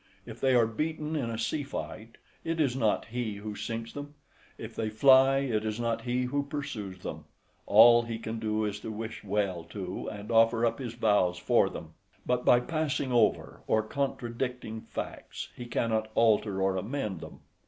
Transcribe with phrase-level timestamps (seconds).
[0.25, 4.15] If they are beaten in a sea fight, it is not he who sinks them;
[4.57, 7.25] if they fly, it is not he who pursues them;
[7.67, 11.69] all he can do is to wish well to, and offer up his vows for
[11.69, 11.93] them;
[12.25, 17.41] but by passing over or contradicting facts, he cannot alter or amend them.